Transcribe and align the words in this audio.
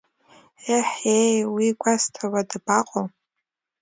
Еҳ 0.75 0.87
ееи, 1.15 1.35
уи 1.53 1.67
гәазҭауа 1.81 2.41
дабаҟоу! 2.49 3.05